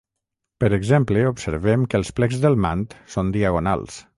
[0.63, 2.85] Per exemple, observem que els plecs del mant
[3.17, 4.03] són diagonals.